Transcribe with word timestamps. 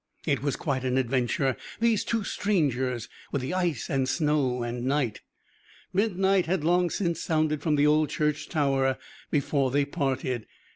It 0.25 0.41
was 0.41 0.55
quite 0.55 0.83
an 0.83 0.97
adventure 0.97 1.55
these 1.79 2.03
two 2.03 2.23
strangers 2.23 3.07
with 3.31 3.43
the 3.43 3.53
ice 3.53 3.87
and 3.87 4.09
snow 4.09 4.63
and 4.63 4.83
night! 4.83 5.21
Midnight 5.93 6.47
had 6.47 6.63
long 6.63 6.89
since 6.89 7.21
sounded 7.21 7.61
from 7.61 7.75
the 7.75 7.85
old 7.85 8.09
church 8.09 8.49
tower 8.49 8.97
before 9.29 9.69
they 9.69 9.85
parted. 9.85 10.47